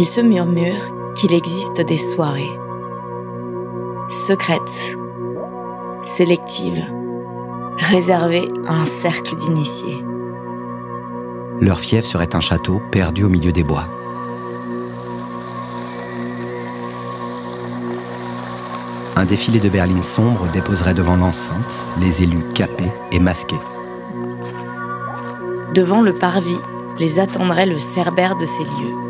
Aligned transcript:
Il 0.00 0.06
se 0.06 0.20
murmure 0.20 0.94
qu'il 1.16 1.32
existe 1.32 1.80
des 1.80 1.98
soirées 1.98 2.56
secrètes, 4.08 4.96
sélectives, 6.02 6.84
réservées 7.78 8.46
à 8.68 8.74
un 8.74 8.86
cercle 8.86 9.34
d'initiés. 9.34 10.04
Leur 11.60 11.80
fief 11.80 12.04
serait 12.04 12.36
un 12.36 12.40
château 12.40 12.80
perdu 12.92 13.24
au 13.24 13.28
milieu 13.28 13.50
des 13.50 13.64
bois. 13.64 13.86
Un 19.16 19.24
défilé 19.24 19.58
de 19.58 19.68
berlines 19.68 20.04
sombres 20.04 20.46
déposerait 20.52 20.94
devant 20.94 21.16
l'enceinte 21.16 21.88
les 21.98 22.22
élus 22.22 22.44
capés 22.54 22.92
et 23.10 23.18
masqués. 23.18 23.58
Devant 25.74 26.02
le 26.02 26.12
parvis, 26.12 26.60
les 27.00 27.18
attendrait 27.18 27.66
le 27.66 27.80
cerbère 27.80 28.36
de 28.36 28.46
ces 28.46 28.62
lieux. 28.62 29.07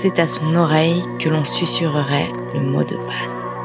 C'est 0.00 0.20
à 0.20 0.28
son 0.28 0.54
oreille 0.54 1.02
que 1.18 1.28
l'on 1.28 1.42
susurrerait 1.42 2.32
le 2.54 2.60
mot 2.60 2.84
de 2.84 2.94
passe. 2.94 3.58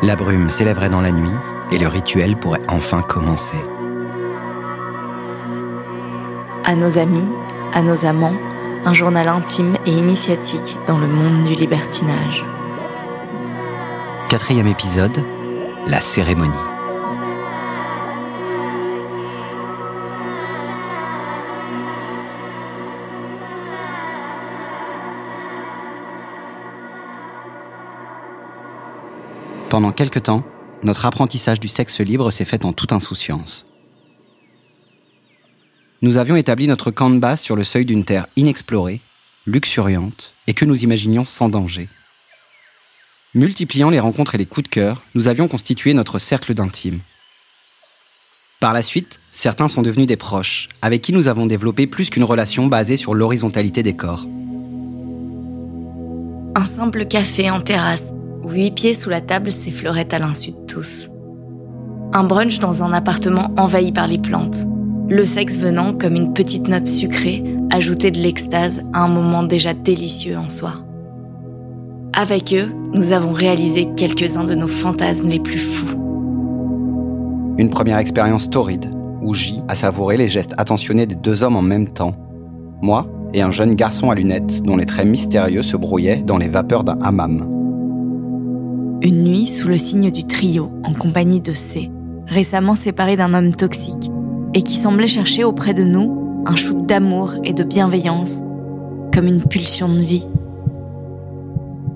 La 0.00 0.14
brume 0.14 0.48
s'élèverait 0.48 0.88
dans 0.88 1.00
la 1.00 1.10
nuit 1.10 1.34
et 1.72 1.78
le 1.78 1.88
rituel 1.88 2.36
pourrait 2.36 2.62
enfin 2.68 3.02
commencer. 3.02 3.56
À 6.64 6.76
nos 6.76 6.98
amis, 6.98 7.34
à 7.72 7.82
nos 7.82 8.04
amants, 8.04 8.36
un 8.84 8.94
journal 8.94 9.26
intime 9.26 9.76
et 9.86 9.90
initiatique 9.90 10.78
dans 10.86 10.98
le 10.98 11.08
monde 11.08 11.42
du 11.42 11.56
libertinage. 11.56 12.46
Quatrième 14.28 14.68
épisode, 14.68 15.24
la 15.88 16.00
cérémonie. 16.00 16.71
Pendant 29.72 29.90
quelque 29.90 30.20
temps, 30.20 30.44
notre 30.84 31.06
apprentissage 31.06 31.58
du 31.58 31.66
sexe 31.66 31.98
libre 31.98 32.30
s'est 32.30 32.44
fait 32.44 32.64
en 32.64 32.72
toute 32.72 32.92
insouciance 32.92 33.66
nous 36.02 36.16
avions 36.16 36.34
établi 36.34 36.66
notre 36.66 36.90
camp 36.90 37.10
de 37.10 37.18
base 37.18 37.40
sur 37.40 37.54
le 37.54 37.62
seuil 37.62 37.84
d'une 37.84 38.04
terre 38.04 38.26
inexplorée, 38.36 39.00
luxuriante, 39.46 40.34
et 40.48 40.52
que 40.52 40.64
nous 40.64 40.82
imaginions 40.82 41.24
sans 41.24 41.48
danger. 41.48 41.88
Multipliant 43.34 43.88
les 43.88 44.00
rencontres 44.00 44.34
et 44.34 44.38
les 44.38 44.46
coups 44.46 44.64
de 44.64 44.68
cœur, 44.68 45.02
nous 45.14 45.28
avions 45.28 45.46
constitué 45.46 45.94
notre 45.94 46.18
cercle 46.18 46.54
d'intimes. 46.54 46.98
Par 48.60 48.72
la 48.72 48.82
suite, 48.82 49.20
certains 49.30 49.68
sont 49.68 49.82
devenus 49.82 50.06
des 50.06 50.16
proches, 50.16 50.68
avec 50.82 51.02
qui 51.02 51.12
nous 51.12 51.28
avons 51.28 51.46
développé 51.46 51.86
plus 51.86 52.10
qu'une 52.10 52.24
relation 52.24 52.66
basée 52.66 52.96
sur 52.96 53.14
l'horizontalité 53.14 53.82
des 53.82 53.94
corps. 53.94 54.26
Un 56.54 56.66
simple 56.66 57.06
café 57.06 57.48
en 57.50 57.60
terrasse, 57.60 58.12
huit 58.52 58.72
pieds 58.72 58.94
sous 58.94 59.10
la 59.10 59.20
table 59.20 59.50
s'effleuraient 59.50 60.12
à 60.12 60.18
l'insu 60.18 60.52
de 60.52 60.66
tous. 60.66 61.10
Un 62.12 62.24
brunch 62.24 62.58
dans 62.58 62.82
un 62.82 62.92
appartement 62.92 63.50
envahi 63.56 63.92
par 63.92 64.06
les 64.06 64.18
plantes 64.18 64.66
le 65.12 65.26
sexe 65.26 65.58
venant 65.58 65.92
comme 65.92 66.16
une 66.16 66.32
petite 66.32 66.68
note 66.68 66.86
sucrée, 66.86 67.44
ajouter 67.70 68.10
de 68.10 68.18
l'extase 68.18 68.82
à 68.94 69.04
un 69.04 69.08
moment 69.08 69.42
déjà 69.42 69.74
délicieux 69.74 70.38
en 70.38 70.48
soi. 70.48 70.84
Avec 72.14 72.54
eux, 72.54 72.70
nous 72.94 73.12
avons 73.12 73.32
réalisé 73.32 73.88
quelques-uns 73.94 74.44
de 74.44 74.54
nos 74.54 74.68
fantasmes 74.68 75.28
les 75.28 75.38
plus 75.38 75.58
fous. 75.58 75.98
Une 77.58 77.68
première 77.68 77.98
expérience 77.98 78.48
torride, 78.48 78.90
où 79.20 79.34
J 79.34 79.60
a 79.68 79.74
savouré 79.74 80.16
les 80.16 80.28
gestes 80.28 80.54
attentionnés 80.56 81.06
des 81.06 81.14
deux 81.14 81.42
hommes 81.42 81.56
en 81.56 81.62
même 81.62 81.88
temps. 81.88 82.12
Moi 82.80 83.06
et 83.34 83.42
un 83.42 83.50
jeune 83.50 83.74
garçon 83.74 84.10
à 84.10 84.14
lunettes 84.14 84.62
dont 84.62 84.76
les 84.76 84.86
traits 84.86 85.06
mystérieux 85.06 85.62
se 85.62 85.76
brouillaient 85.76 86.22
dans 86.22 86.38
les 86.38 86.48
vapeurs 86.48 86.84
d'un 86.84 86.98
hammam. 87.02 87.51
Une 89.04 89.24
nuit 89.24 89.48
sous 89.48 89.66
le 89.66 89.78
signe 89.78 90.12
du 90.12 90.22
trio, 90.22 90.70
en 90.84 90.94
compagnie 90.94 91.40
de 91.40 91.54
C, 91.54 91.90
récemment 92.28 92.76
séparé 92.76 93.16
d'un 93.16 93.34
homme 93.34 93.52
toxique, 93.52 94.12
et 94.54 94.62
qui 94.62 94.76
semblait 94.76 95.08
chercher 95.08 95.42
auprès 95.42 95.74
de 95.74 95.82
nous 95.82 96.44
un 96.46 96.54
shoot 96.54 96.86
d'amour 96.86 97.34
et 97.42 97.52
de 97.52 97.64
bienveillance, 97.64 98.44
comme 99.12 99.26
une 99.26 99.42
pulsion 99.42 99.88
de 99.88 99.98
vie. 99.98 100.28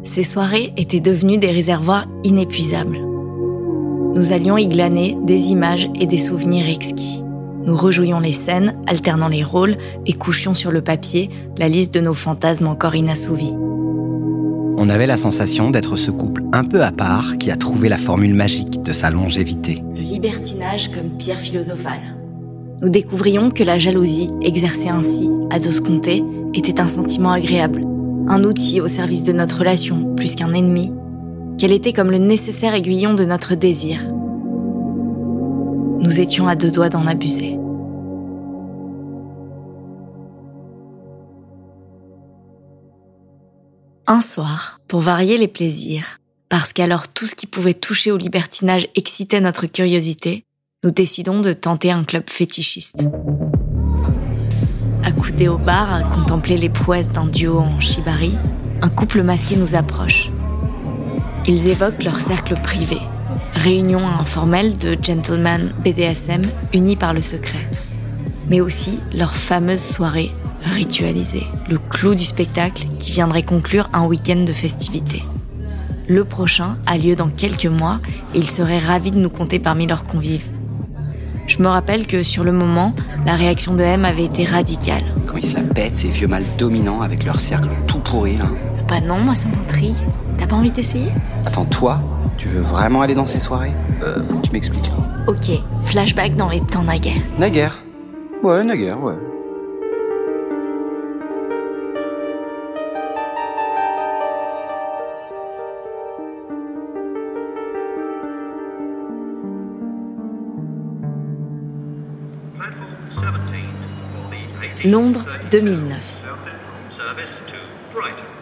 Ces 0.03 0.25
soirées 0.25 0.73
étaient 0.77 0.99
devenues 0.99 1.39
des 1.39 1.53
réservoirs 1.53 2.09
inépuisables. 2.25 2.99
Nous 2.99 4.33
allions 4.33 4.59
y 4.59 4.67
glaner 4.67 5.17
des 5.23 5.53
images 5.53 5.89
et 5.95 6.07
des 6.09 6.19
souvenirs 6.19 6.69
exquis. 6.69 7.23
Nous 7.67 7.77
rejouions 7.77 8.19
les 8.19 8.33
scènes, 8.33 8.77
alternant 8.89 9.29
les 9.29 9.45
rôles 9.45 9.77
et 10.07 10.13
couchions 10.13 10.55
sur 10.55 10.73
le 10.73 10.83
papier 10.83 11.31
la 11.57 11.69
liste 11.69 11.95
de 11.95 12.01
nos 12.01 12.15
fantasmes 12.15 12.67
encore 12.67 12.97
inassouvis. 12.97 13.55
On 14.79 14.89
avait 14.89 15.07
la 15.07 15.17
sensation 15.17 15.71
d'être 15.71 15.97
ce 15.97 16.11
couple 16.11 16.43
un 16.53 16.65
peu 16.65 16.83
à 16.83 16.93
part 16.93 17.39
qui 17.39 17.51
a 17.51 17.57
trouvé 17.57 17.89
la 17.89 17.99
formule 17.99 18.35
magique 18.35 18.83
de 18.83 18.93
sa 18.93 19.11
longévité. 19.11 19.83
Le 19.95 20.03
libertinage 20.03 20.91
comme 20.91 21.11
pierre 21.17 21.41
philosophale 21.41 22.17
nous 22.83 22.91
découvrions 22.91 23.51
que 23.51 23.65
la 23.65 23.79
jalousie, 23.79 24.29
exercée 24.43 24.91
ainsi, 24.91 25.31
à 25.51 25.59
dos 25.59 25.83
comptés, 25.83 26.23
était 26.53 26.79
un 26.79 26.89
sentiment 26.89 27.33
agréable, 27.33 27.87
un 28.29 28.45
outil 28.45 28.83
au 28.83 28.89
service 28.89 29.23
de 29.23 29.33
notre 29.33 29.61
relation 29.61 30.15
plus 30.15 30.35
qu'un 30.35 30.53
ennemi, 30.53 30.93
qu'elle 31.57 31.73
était 31.73 31.95
comme 31.95 32.11
le 32.11 32.19
nécessaire 32.19 32.75
aiguillon 32.75 33.15
de 33.15 33.25
notre 33.25 33.55
désir. 33.55 34.01
Nous 36.01 36.21
étions 36.21 36.49
à 36.49 36.55
deux 36.55 36.71
doigts 36.71 36.91
d'en 36.91 37.07
abuser. 37.07 37.59
Un 44.09 44.21
soir, 44.21 44.79
pour 44.87 45.01
varier 45.01 45.37
les 45.37 45.49
plaisirs, 45.49 46.21
parce 46.49 46.73
qu'alors 46.73 47.09
tout 47.09 47.27
ce 47.27 47.35
qui 47.35 47.49
pouvait 47.49 47.75
toucher 47.75 48.13
au 48.13 48.17
libertinage 48.17 48.87
excitait 48.95 49.41
notre 49.41 49.67
curiosité, 49.67 50.45
nous 50.85 50.93
décidons 50.93 51.41
de 51.41 51.53
tenter 51.53 51.91
un 51.91 52.05
club 52.05 52.23
fétichiste. 52.31 53.09
Accoudés 55.03 55.49
au 55.49 55.59
bar 55.59 55.93
à 55.93 56.03
contempler 56.05 56.57
les 56.57 56.69
prouesses 56.69 57.11
d'un 57.11 57.27
duo 57.27 57.59
en 57.59 57.81
shibari, 57.81 58.39
un 58.81 58.91
couple 58.91 59.25
masqué 59.25 59.57
nous 59.57 59.75
approche. 59.75 60.31
Ils 61.49 61.67
évoquent 61.67 62.05
leur 62.05 62.21
cercle 62.21 62.55
privé, 62.63 62.99
réunion 63.55 64.07
informelle 64.07 64.79
de 64.79 64.97
gentlemen 65.03 65.75
BDSM 65.83 66.43
unis 66.73 66.95
par 66.95 67.13
le 67.13 67.23
secret, 67.23 67.69
mais 68.49 68.61
aussi 68.61 69.01
leur 69.13 69.35
fameuse 69.35 69.83
soirée 69.83 70.31
ritualisée, 70.63 71.47
le 71.69 71.79
clou 71.79 72.15
du 72.15 72.25
spectacle 72.25 72.87
qui 72.99 73.13
viendrait 73.13 73.43
conclure 73.43 73.89
un 73.93 74.05
week-end 74.07 74.45
de 74.47 74.53
festivités. 74.53 75.23
Le 76.09 76.25
prochain 76.25 76.77
a 76.87 76.97
lieu 76.99 77.17
dans 77.17 77.29
quelques 77.29 77.67
mois 77.67 78.01
et 78.35 78.39
ils 78.39 78.49
seraient 78.51 78.79
ravis 78.79 79.11
de 79.11 79.19
nous 79.19 79.31
compter 79.31 79.59
parmi 79.59 79.87
leurs 79.87 80.05
convives. 80.05 80.49
Je 81.47 81.59
me 81.63 81.69
rappelle 81.69 82.07
que 82.07 82.23
sur 82.23 82.43
le 82.45 82.53
moment, 82.53 82.93
la 83.25 83.35
réaction 83.37 83.75
de 83.75 83.83
M 83.83 84.05
avait 84.05 84.25
été 84.25 84.45
radicale. 84.45 85.03
Quand 85.27 85.37
ils 85.37 85.47
se 85.47 85.55
la 85.55 85.63
pètent, 85.63 85.95
ces 85.95 86.09
vieux 86.09 86.27
mâles 86.29 86.45
dominants 86.59 87.03
avec 87.03 87.25
leur 87.25 87.39
cercle 87.39 87.69
tout 87.87 87.99
pourri 88.01 88.37
là. 88.37 88.47
Bah 88.89 89.01
non, 89.01 89.19
moi 89.19 89.35
ça 89.35 89.49
m'intrigue. 89.49 89.95
T'as 90.39 90.47
pas 90.47 90.57
envie 90.57 90.71
d'essayer? 90.71 91.11
Attends, 91.45 91.65
toi, 91.65 92.01
tu 92.37 92.49
veux 92.49 92.61
vraiment 92.61 93.03
aller 93.03 93.15
dans 93.15 93.27
ces 93.27 93.41
soirées? 93.41 93.73
Euh, 94.03 94.23
faut 94.25 94.37
que 94.39 94.47
tu 94.47 94.53
m'expliques. 94.53 94.91
Ok, 95.27 95.51
flashback 95.85 96.37
dans 96.37 96.49
les 96.49 96.61
temps 96.61 96.85
naguère. 96.85 97.21
Naguère 97.39 97.83
Ouais, 98.43 98.63
naguère, 98.63 99.03
ouais. 99.03 99.15
Londres 114.85 115.25
2009. 115.51 116.21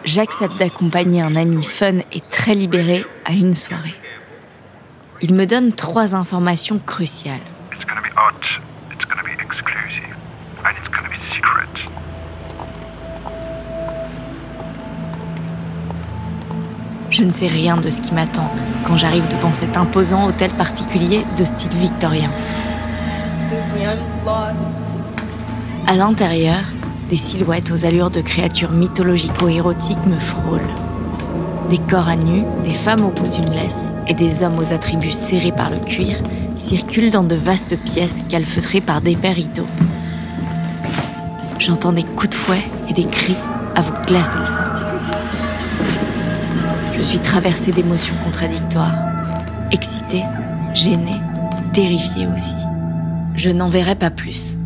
J'accepte 0.03 0.57
d'accompagner 0.57 1.21
un 1.21 1.35
ami 1.35 1.63
fun 1.63 1.99
et 2.11 2.21
très 2.29 2.53
libéré 2.53 3.05
à 3.25 3.31
une 3.31 3.55
soirée. 3.55 3.95
Il 5.21 5.33
me 5.33 5.45
donne 5.45 5.73
trois 5.73 6.13
informations 6.13 6.79
cruciales. 6.79 7.39
Je 17.09 17.23
ne 17.23 17.31
sais 17.31 17.47
rien 17.47 17.77
de 17.77 17.89
ce 17.89 18.01
qui 18.01 18.13
m'attend 18.13 18.51
quand 18.85 18.97
j'arrive 18.97 19.27
devant 19.29 19.53
cet 19.53 19.77
imposant 19.77 20.27
hôtel 20.27 20.51
particulier 20.51 21.23
de 21.37 21.45
style 21.45 21.71
victorien. 21.71 22.29
À 25.87 25.95
l'intérieur, 25.95 26.61
des 27.09 27.17
silhouettes 27.17 27.71
aux 27.71 27.85
allures 27.85 28.09
de 28.09 28.21
créatures 28.21 28.71
mythologico-érotiques 28.71 30.05
me 30.07 30.17
frôlent. 30.17 30.61
Des 31.69 31.77
corps 31.77 32.07
à 32.07 32.15
nu, 32.15 32.43
des 32.63 32.73
femmes 32.73 33.03
au 33.05 33.09
bout 33.09 33.27
d'une 33.27 33.51
laisse 33.51 33.87
et 34.07 34.13
des 34.13 34.43
hommes 34.43 34.57
aux 34.59 34.73
attributs 34.73 35.11
serrés 35.11 35.51
par 35.51 35.69
le 35.69 35.77
cuir 35.77 36.17
circulent 36.55 37.11
dans 37.11 37.23
de 37.23 37.35
vastes 37.35 37.77
pièces 37.83 38.17
calfeutrées 38.29 38.81
par 38.81 39.01
d'épais 39.01 39.31
rideaux. 39.31 39.67
j'entends 41.59 41.93
des 41.93 42.03
coups 42.03 42.29
de 42.29 42.35
fouet 42.35 42.63
et 42.89 42.93
des 42.93 43.05
cris 43.05 43.37
à 43.75 43.81
vous 43.81 43.93
glacer 44.05 44.37
le 44.37 44.45
sang. 44.45 44.63
Je 46.93 47.01
suis 47.01 47.19
traversée 47.19 47.71
d'émotions 47.71 48.15
contradictoires, 48.23 48.95
excitée, 49.71 50.23
gênée, 50.73 51.21
terrifiée 51.73 52.27
aussi. 52.33 52.55
Je 53.35 53.49
n'en 53.49 53.69
verrai 53.69 53.95
pas 53.95 54.09
plus. 54.09 54.57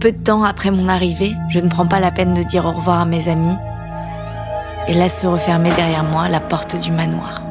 Peu 0.00 0.12
de 0.12 0.18
temps 0.18 0.44
après 0.44 0.70
mon 0.70 0.88
arrivée, 0.88 1.32
je 1.48 1.60
ne 1.60 1.68
prends 1.68 1.86
pas 1.86 2.00
la 2.00 2.10
peine 2.10 2.34
de 2.34 2.42
dire 2.42 2.66
au 2.66 2.72
revoir 2.72 3.00
à 3.00 3.04
mes 3.04 3.28
amis 3.28 3.56
et 4.86 4.94
laisse 4.94 5.20
se 5.20 5.26
refermer 5.26 5.70
derrière 5.72 6.04
moi 6.04 6.28
la 6.28 6.40
porte 6.40 6.76
du 6.76 6.90
manoir. 6.90 7.42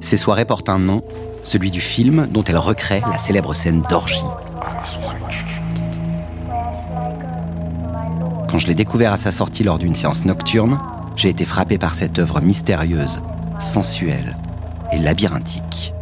Ces 0.00 0.16
soirées 0.16 0.44
portent 0.44 0.68
un 0.68 0.78
nom, 0.78 1.02
celui 1.44 1.70
du 1.70 1.80
film 1.80 2.26
dont 2.30 2.44
elle 2.44 2.58
recrée 2.58 3.02
la 3.10 3.16
célèbre 3.18 3.54
scène 3.54 3.82
d'orgie. 3.88 4.24
Quand 8.48 8.58
je 8.58 8.66
l'ai 8.66 8.74
découvert 8.74 9.12
à 9.12 9.16
sa 9.16 9.32
sortie 9.32 9.64
lors 9.64 9.78
d'une 9.78 9.94
séance 9.94 10.24
nocturne, 10.24 10.78
j'ai 11.16 11.28
été 11.28 11.44
frappé 11.44 11.78
par 11.78 11.94
cette 11.94 12.18
œuvre 12.18 12.40
mystérieuse, 12.40 13.20
sensuelle 13.58 14.36
et 14.92 14.98
labyrinthique. 14.98 15.93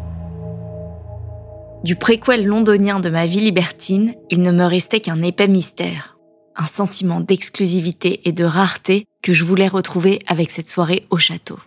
Du 1.84 1.96
préquel 1.96 2.46
londonien 2.46 3.00
de 3.00 3.08
ma 3.10 3.26
vie 3.26 3.40
libertine, 3.40 4.14
il 4.30 4.40
ne 4.40 4.52
me 4.52 4.64
restait 4.64 5.00
qu'un 5.00 5.20
épais 5.20 5.48
mystère, 5.48 6.16
un 6.54 6.66
sentiment 6.66 7.18
d'exclusivité 7.18 8.28
et 8.28 8.30
de 8.30 8.44
rareté 8.44 9.04
que 9.20 9.32
je 9.32 9.42
voulais 9.42 9.66
retrouver 9.66 10.20
avec 10.28 10.52
cette 10.52 10.70
soirée 10.70 11.04
au 11.10 11.18
château. 11.18 11.58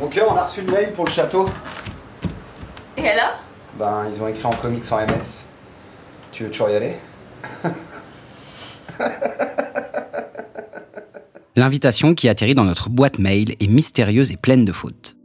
Ok, 0.00 0.20
on 0.24 0.36
a 0.36 0.44
reçu 0.44 0.62
le 0.62 0.70
mail 0.70 0.92
pour 0.92 1.04
le 1.04 1.10
château. 1.10 1.46
Et 2.96 3.08
alors? 3.08 3.40
Ben, 3.76 4.06
ils 4.14 4.22
ont 4.22 4.28
écrit 4.28 4.46
en 4.46 4.50
comics 4.50 4.84
en 4.92 4.98
MS. 4.98 5.46
Tu 6.30 6.44
veux 6.44 6.50
toujours 6.50 6.70
y 6.70 6.76
aller? 6.76 6.94
L'invitation 11.56 12.14
qui 12.14 12.28
atterrit 12.28 12.54
dans 12.54 12.64
notre 12.64 12.88
boîte 12.88 13.18
mail 13.18 13.56
est 13.58 13.66
mystérieuse 13.66 14.30
et 14.30 14.36
pleine 14.36 14.64
de 14.64 14.70
fautes. 14.70 15.16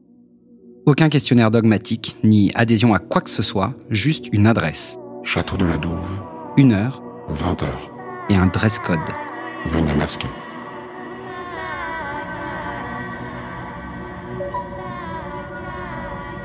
Aucun 0.88 1.10
questionnaire 1.10 1.52
dogmatique, 1.52 2.16
ni 2.24 2.50
adhésion 2.56 2.94
à 2.94 3.00
quoi 3.00 3.20
que 3.20 3.30
ce 3.30 3.44
soit, 3.44 3.74
juste 3.90 4.28
une 4.32 4.48
adresse. 4.48 4.98
Château 5.22 5.58
de 5.58 5.66
la 5.66 5.78
Douve, 5.78 6.22
Une 6.56 6.72
heure 6.72 7.04
20 7.28 7.64
heures. 7.64 7.92
et 8.30 8.36
un 8.36 8.46
dress 8.48 8.80
code. 8.80 8.98
Venez 9.66 9.94
masquer. 9.96 10.30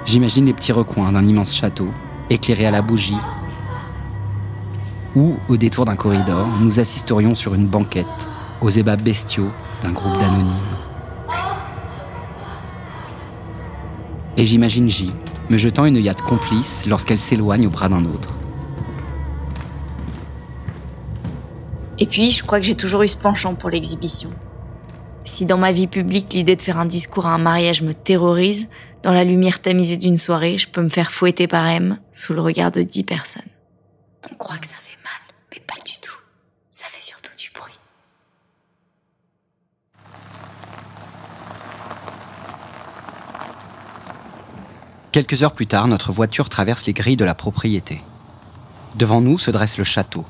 J'imagine 0.05 0.47
les 0.47 0.53
petits 0.53 0.73
recoins 0.73 1.13
d'un 1.13 1.25
immense 1.27 1.55
château, 1.55 1.89
éclairés 2.29 2.67
à 2.67 2.71
la 2.71 2.83
bougie, 2.83 3.17
ou, 5.15 5.37
au 5.49 5.57
détour 5.57 5.85
d'un 5.85 5.95
corridor, 5.97 6.49
nous 6.61 6.81
assisterions 6.81 7.35
sur 7.35 7.55
une 7.55 7.67
banquette 7.67 8.07
aux 8.61 8.71
ébats 8.71 8.97
bestiaux 8.97 9.51
d'un 9.83 9.93
groupe 9.93 10.19
d'anonymes. 10.19 10.51
Et 14.37 14.47
j'imagine 14.47 14.89
J 14.89 15.11
me 15.51 15.59
jetant 15.59 15.85
une 15.85 15.97
œillade 15.97 16.21
complice 16.23 16.87
lorsqu'elle 16.87 17.19
s'éloigne 17.19 17.67
au 17.67 17.71
bras 17.71 17.89
d'un 17.89 18.05
autre. 18.05 18.39
Et 21.99 22.07
puis, 22.07 22.31
je 22.31 22.43
crois 22.43 22.59
que 22.59 22.67
j'ai 22.67 22.75
toujours 22.75 23.03
eu 23.03 23.09
ce 23.09 23.17
penchant 23.17 23.55
pour 23.55 23.71
l'exhibition. 23.71 24.31
Si 25.25 25.47
dans 25.47 25.59
ma 25.59 25.73
vie 25.73 25.87
publique, 25.87 26.33
l'idée 26.33 26.57
de 26.57 26.63
faire 26.63 26.79
un 26.79 26.87
discours 26.87 27.27
à 27.27 27.35
un 27.35 27.39
mariage 27.39 27.83
me 27.83 27.95
terrorise, 27.95 28.69
dans 29.03 29.13
la 29.13 29.25
lumière 29.25 29.61
tamisée 29.61 29.97
d'une 29.97 30.17
soirée, 30.17 30.59
je 30.59 30.69
peux 30.69 30.83
me 30.83 30.89
faire 30.89 31.13
fouetter 31.13 31.47
par 31.47 31.67
M 31.67 31.99
sous 32.11 32.35
le 32.35 32.41
regard 32.41 32.73
de 32.73 32.83
dix 32.83 33.05
personnes. 33.05 33.43
On 34.31 34.35
croit 34.35 34.59
que 34.59 34.67
ça 34.67 34.75
fait 34.81 34.99
mal, 35.05 35.13
mais 35.53 35.61
pas 35.67 35.81
du 35.85 35.99
tout. 36.01 36.19
Ça 36.73 36.87
fait 36.87 37.03
surtout 37.03 37.37
du 37.37 37.51
bruit. 37.55 37.75
Quelques 45.13 45.43
heures 45.43 45.53
plus 45.53 45.67
tard, 45.67 45.89
notre 45.89 46.11
voiture 46.11 46.49
traverse 46.49 46.87
les 46.87 46.95
grilles 46.95 47.19
de 47.19 47.25
la 47.27 47.35
propriété. 47.35 48.01
Devant 48.97 49.21
nous 49.21 49.37
se 49.37 49.51
dresse 49.51 49.77
le 49.77 49.85
château, 49.85 50.25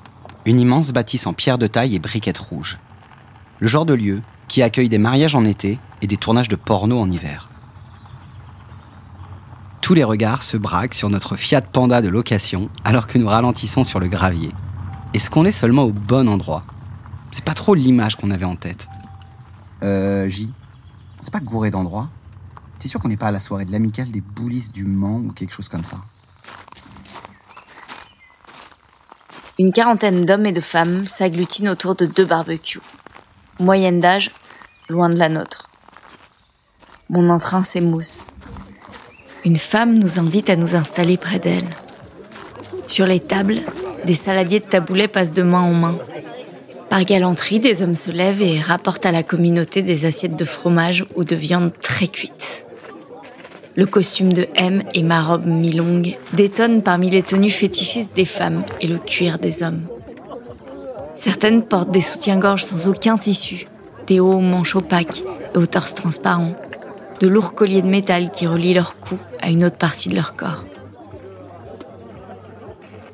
une 0.44 0.58
immense 0.58 0.90
bâtisse 0.90 1.28
en 1.28 1.32
pierre 1.32 1.56
de 1.56 1.68
taille 1.68 1.94
et 1.94 2.00
briquettes 2.00 2.38
rouges. 2.38 2.78
Le 3.60 3.68
genre 3.68 3.86
de 3.86 3.94
lieu 3.94 4.22
qui 4.48 4.60
accueille 4.60 4.88
des 4.88 4.98
mariages 4.98 5.36
en 5.36 5.44
été 5.44 5.78
et 6.02 6.08
des 6.08 6.16
tournages 6.16 6.48
de 6.48 6.56
porno 6.56 6.98
en 6.98 7.08
hiver. 7.08 7.48
Tous 9.82 9.94
les 9.94 10.02
regards 10.02 10.42
se 10.42 10.56
braquent 10.56 10.94
sur 10.94 11.10
notre 11.10 11.36
Fiat 11.36 11.62
Panda 11.62 12.02
de 12.02 12.08
location 12.08 12.68
alors 12.82 13.06
que 13.06 13.18
nous 13.18 13.28
ralentissons 13.28 13.84
sur 13.84 14.00
le 14.00 14.08
gravier. 14.08 14.50
Est-ce 15.14 15.30
qu'on 15.30 15.44
est 15.44 15.52
seulement 15.52 15.84
au 15.84 15.92
bon 15.92 16.28
endroit? 16.28 16.64
C'est 17.30 17.44
pas 17.44 17.54
trop 17.54 17.76
l'image 17.76 18.16
qu'on 18.16 18.32
avait 18.32 18.44
en 18.44 18.56
tête. 18.56 18.88
Euh, 19.84 20.28
J. 20.28 20.50
C'est 21.22 21.32
pas 21.32 21.38
gouré 21.38 21.70
d'endroit 21.70 22.08
T'es 22.82 22.88
sûr 22.88 22.98
qu'on 22.98 23.08
n'est 23.08 23.16
pas 23.16 23.28
à 23.28 23.30
la 23.30 23.38
soirée 23.38 23.64
de 23.64 23.70
l'amicale 23.70 24.10
des 24.10 24.20
boulisses 24.20 24.72
du 24.72 24.82
Mans 24.82 25.18
ou 25.18 25.30
quelque 25.30 25.54
chose 25.54 25.68
comme 25.68 25.84
ça 25.84 25.98
Une 29.56 29.72
quarantaine 29.72 30.26
d'hommes 30.26 30.46
et 30.46 30.52
de 30.52 30.60
femmes 30.60 31.04
s'agglutinent 31.04 31.70
autour 31.70 31.94
de 31.94 32.06
deux 32.06 32.24
barbecues. 32.24 32.80
Moyenne 33.60 34.00
d'âge, 34.00 34.32
loin 34.88 35.08
de 35.10 35.16
la 35.16 35.28
nôtre. 35.28 35.70
Mon 37.08 37.30
entrain 37.30 37.62
s'émousse. 37.62 38.32
Une 39.44 39.54
femme 39.54 40.00
nous 40.00 40.18
invite 40.18 40.50
à 40.50 40.56
nous 40.56 40.74
installer 40.74 41.16
près 41.16 41.38
d'elle. 41.38 41.68
Sur 42.88 43.06
les 43.06 43.20
tables, 43.20 43.60
des 44.06 44.16
saladiers 44.16 44.58
de 44.58 44.66
taboulets 44.66 45.06
passent 45.06 45.32
de 45.32 45.44
main 45.44 45.60
en 45.60 45.72
main. 45.72 45.98
Par 46.90 47.04
galanterie, 47.04 47.60
des 47.60 47.80
hommes 47.82 47.94
se 47.94 48.10
lèvent 48.10 48.42
et 48.42 48.60
rapportent 48.60 49.06
à 49.06 49.12
la 49.12 49.22
communauté 49.22 49.82
des 49.82 50.04
assiettes 50.04 50.36
de 50.36 50.44
fromage 50.44 51.06
ou 51.14 51.22
de 51.22 51.36
viande 51.36 51.70
très 51.80 52.08
cuite. 52.08 52.66
Le 53.74 53.86
costume 53.86 54.34
de 54.34 54.46
M 54.54 54.82
et 54.92 55.02
ma 55.02 55.22
robe 55.22 55.46
mi-longue 55.46 56.18
détonnent 56.34 56.82
parmi 56.82 57.08
les 57.08 57.22
tenues 57.22 57.50
fétichistes 57.50 58.14
des 58.14 58.26
femmes 58.26 58.64
et 58.82 58.86
le 58.86 58.98
cuir 58.98 59.38
des 59.38 59.62
hommes. 59.62 59.80
Certaines 61.14 61.62
portent 61.62 61.90
des 61.90 62.02
soutiens-gorge 62.02 62.64
sans 62.64 62.88
aucun 62.88 63.16
tissu, 63.16 63.66
des 64.06 64.20
hauts 64.20 64.40
manches 64.40 64.76
opaques 64.76 65.22
et 65.54 65.58
aux 65.58 65.64
torses 65.64 65.94
transparents, 65.94 66.54
de 67.20 67.28
lourds 67.28 67.54
colliers 67.54 67.80
de 67.80 67.86
métal 67.86 68.30
qui 68.30 68.46
relient 68.46 68.74
leur 68.74 68.98
cou 68.98 69.16
à 69.40 69.48
une 69.48 69.64
autre 69.64 69.78
partie 69.78 70.10
de 70.10 70.16
leur 70.16 70.36
corps. 70.36 70.64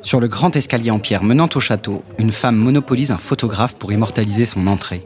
Sur 0.03 0.19
le 0.19 0.27
grand 0.27 0.57
escalier 0.57 0.91
en 0.91 0.99
pierre 0.99 1.23
menant 1.23 1.49
au 1.55 1.61
château, 1.61 2.03
une 2.19 2.33
femme 2.33 2.57
monopolise 2.57 3.13
un 3.13 3.19
photographe 3.19 3.75
pour 3.77 3.93
immortaliser 3.93 4.45
son 4.45 4.67
entrée. 4.67 5.05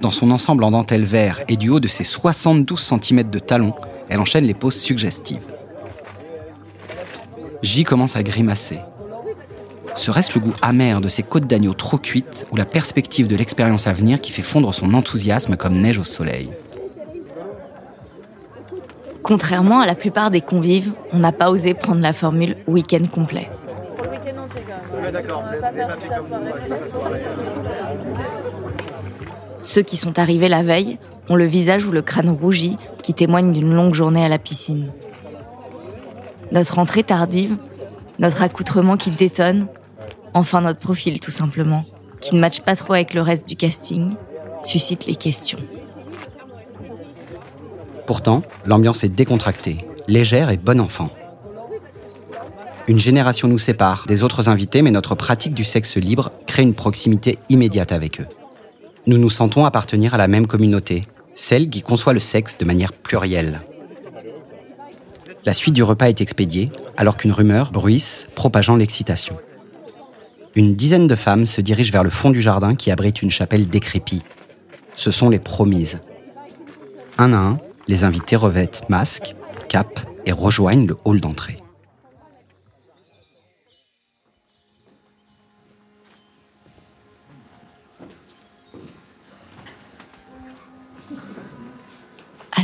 Dans 0.00 0.10
son 0.10 0.30
ensemble 0.30 0.64
en 0.64 0.72
dentelle 0.72 1.04
vert 1.04 1.40
et 1.48 1.56
du 1.56 1.70
haut 1.70 1.80
de 1.80 1.88
ses 1.88 2.04
72 2.04 2.78
cm 2.78 3.30
de 3.30 3.38
talons, 3.38 3.74
elle 4.14 4.20
enchaîne 4.20 4.44
les 4.44 4.54
poses 4.54 4.76
suggestives. 4.76 5.42
J 7.62 7.82
commence 7.82 8.14
à 8.14 8.22
grimacer. 8.22 8.78
Serait-ce 9.96 10.38
le 10.38 10.44
goût 10.44 10.54
amer 10.62 11.00
de 11.00 11.08
ces 11.08 11.24
côtes 11.24 11.48
d'agneau 11.48 11.74
trop 11.74 11.98
cuites 11.98 12.46
ou 12.52 12.56
la 12.56 12.64
perspective 12.64 13.26
de 13.26 13.34
l'expérience 13.34 13.88
à 13.88 13.92
venir 13.92 14.20
qui 14.20 14.30
fait 14.30 14.42
fondre 14.42 14.72
son 14.72 14.94
enthousiasme 14.94 15.56
comme 15.56 15.74
neige 15.74 15.98
au 15.98 16.04
soleil? 16.04 16.50
Contrairement 19.24 19.80
à 19.80 19.86
la 19.86 19.96
plupart 19.96 20.30
des 20.30 20.40
convives, 20.40 20.92
on 21.12 21.18
n'a 21.18 21.32
pas 21.32 21.50
osé 21.50 21.74
prendre 21.74 22.00
la 22.00 22.12
formule 22.12 22.56
week-end 22.68 23.06
complet. 23.12 23.48
Ceux 29.62 29.82
qui 29.82 29.96
sont 29.96 30.20
arrivés 30.20 30.48
la 30.48 30.62
veille 30.62 30.98
ont 31.28 31.36
le 31.36 31.44
visage 31.44 31.84
ou 31.84 31.90
le 31.90 32.02
crâne 32.02 32.30
rougi 32.30 32.76
qui 33.02 33.14
témoigne 33.14 33.52
d'une 33.52 33.74
longue 33.74 33.94
journée 33.94 34.24
à 34.24 34.28
la 34.28 34.38
piscine. 34.38 34.90
Notre 36.52 36.78
entrée 36.78 37.02
tardive, 37.02 37.56
notre 38.18 38.42
accoutrement 38.42 38.96
qui 38.96 39.10
détonne, 39.10 39.66
enfin 40.34 40.60
notre 40.60 40.80
profil 40.80 41.20
tout 41.20 41.30
simplement, 41.30 41.84
qui 42.20 42.34
ne 42.34 42.40
matche 42.40 42.60
pas 42.60 42.76
trop 42.76 42.94
avec 42.94 43.14
le 43.14 43.22
reste 43.22 43.48
du 43.48 43.56
casting, 43.56 44.14
suscite 44.62 45.06
les 45.06 45.16
questions. 45.16 45.58
Pourtant, 48.06 48.42
l'ambiance 48.66 49.04
est 49.04 49.08
décontractée, 49.08 49.86
légère 50.08 50.50
et 50.50 50.56
bon 50.56 50.80
enfant. 50.80 51.10
Une 52.86 52.98
génération 52.98 53.48
nous 53.48 53.58
sépare 53.58 54.04
des 54.06 54.22
autres 54.22 54.50
invités, 54.50 54.82
mais 54.82 54.90
notre 54.90 55.14
pratique 55.14 55.54
du 55.54 55.64
sexe 55.64 55.96
libre 55.96 56.30
crée 56.46 56.62
une 56.62 56.74
proximité 56.74 57.38
immédiate 57.48 57.92
avec 57.92 58.20
eux. 58.20 58.26
Nous 59.06 59.16
nous 59.16 59.30
sentons 59.30 59.64
appartenir 59.64 60.12
à 60.14 60.18
la 60.18 60.28
même 60.28 60.46
communauté, 60.46 61.04
celle 61.34 61.68
qui 61.70 61.82
conçoit 61.82 62.12
le 62.12 62.20
sexe 62.20 62.58
de 62.58 62.64
manière 62.64 62.92
plurielle. 62.92 63.60
La 65.44 65.52
suite 65.52 65.74
du 65.74 65.82
repas 65.82 66.08
est 66.08 66.20
expédiée, 66.20 66.70
alors 66.96 67.16
qu'une 67.16 67.32
rumeur 67.32 67.70
bruisse, 67.70 68.28
propageant 68.34 68.76
l'excitation. 68.76 69.36
Une 70.54 70.74
dizaine 70.74 71.06
de 71.06 71.16
femmes 71.16 71.46
se 71.46 71.60
dirigent 71.60 71.92
vers 71.92 72.04
le 72.04 72.10
fond 72.10 72.30
du 72.30 72.40
jardin 72.40 72.74
qui 72.74 72.90
abrite 72.90 73.22
une 73.22 73.30
chapelle 73.30 73.66
décrépie. 73.66 74.22
Ce 74.94 75.10
sont 75.10 75.28
les 75.28 75.40
promises. 75.40 75.98
Un 77.18 77.32
à 77.32 77.38
un, 77.38 77.58
les 77.88 78.04
invités 78.04 78.36
revêtent 78.36 78.88
masque, 78.88 79.34
cape 79.68 80.00
et 80.26 80.32
rejoignent 80.32 80.86
le 80.86 80.96
hall 81.04 81.20
d'entrée. 81.20 81.58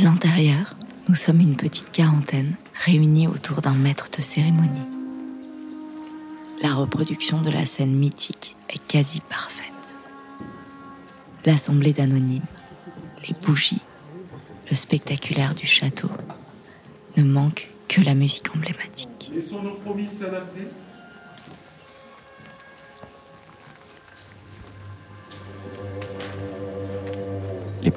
L'intérieur, 0.01 0.75
nous 1.07 1.15
sommes 1.15 1.41
une 1.41 1.55
petite 1.55 1.91
quarantaine 1.91 2.55
réunie 2.85 3.27
autour 3.27 3.61
d'un 3.61 3.73
maître 3.73 4.09
de 4.15 4.21
cérémonie. 4.21 4.81
La 6.63 6.73
reproduction 6.73 7.41
de 7.41 7.49
la 7.49 7.65
scène 7.65 7.93
mythique 7.93 8.55
est 8.69 8.85
quasi 8.87 9.21
parfaite. 9.21 9.67
L'assemblée 11.45 11.93
d'anonymes, 11.93 12.45
les 13.27 13.35
bougies, 13.41 13.81
le 14.69 14.75
spectaculaire 14.75 15.53
du 15.53 15.67
château, 15.67 16.09
ne 17.17 17.23
manque 17.23 17.69
que 17.87 18.01
la 18.01 18.15
musique 18.15 18.55
emblématique. 18.55 19.31
Laissons 19.33 19.61
nos 19.61 19.75
promis 19.75 20.07
s'adapter? 20.07 20.67